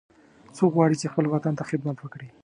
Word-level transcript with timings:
څوک 0.57 0.71
غواړي 0.77 0.95
چې 1.01 1.11
خپل 1.11 1.25
وطن 1.29 1.53
ته 1.59 1.63
خدمت 1.69 1.97
وکړي 1.99 2.27